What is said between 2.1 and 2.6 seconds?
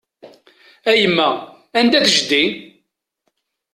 jeddi?